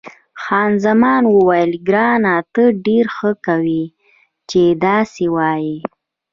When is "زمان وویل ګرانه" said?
0.85-2.35